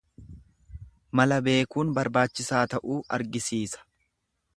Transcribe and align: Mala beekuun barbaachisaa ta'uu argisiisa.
Mala 1.19 1.37
beekuun 1.47 1.93
barbaachisaa 1.97 2.63
ta'uu 2.73 2.97
argisiisa. 3.19 3.85